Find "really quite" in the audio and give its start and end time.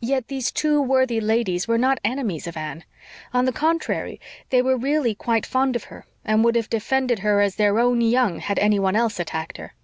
4.76-5.46